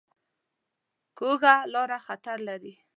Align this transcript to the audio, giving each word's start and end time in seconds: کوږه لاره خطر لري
کوږه 1.17 1.53
لاره 1.73 1.97
خطر 2.05 2.37
لري 2.47 2.73